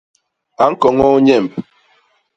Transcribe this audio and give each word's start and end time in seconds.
A 0.63 0.65
ñkoñoo 0.71 1.17
nyemb. 1.25 1.51